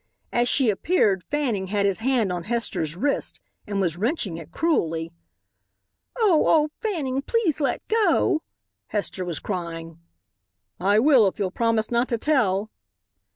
[0.33, 5.11] As she appeared Fanning had his hand on Hester's wrist and was wrenching it cruelly.
[6.17, 6.43] "Oh!
[6.47, 6.69] oh!
[6.79, 8.41] Fanning, please let go!"
[8.87, 9.99] Hester was crying.
[10.79, 12.71] "I will if you'll promise not to tell."